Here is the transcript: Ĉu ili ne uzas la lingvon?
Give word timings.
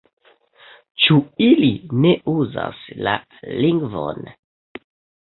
Ĉu 1.03 1.17
ili 1.49 1.69
ne 2.07 2.15
uzas 2.35 2.83
la 3.05 3.17
lingvon? 3.63 4.35